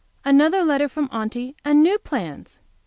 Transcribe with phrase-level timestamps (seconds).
[0.25, 2.59] Another letter from Aunty, and new plans!